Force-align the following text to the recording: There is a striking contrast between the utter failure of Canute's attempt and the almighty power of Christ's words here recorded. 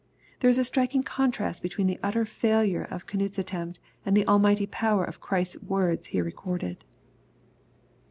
There 0.39 0.49
is 0.49 0.57
a 0.57 0.63
striking 0.63 1.03
contrast 1.03 1.61
between 1.61 1.85
the 1.85 1.99
utter 2.01 2.25
failure 2.25 2.87
of 2.89 3.05
Canute's 3.05 3.37
attempt 3.37 3.79
and 4.03 4.17
the 4.17 4.25
almighty 4.27 4.65
power 4.65 5.03
of 5.03 5.21
Christ's 5.21 5.61
words 5.61 6.07
here 6.07 6.23
recorded. 6.23 6.83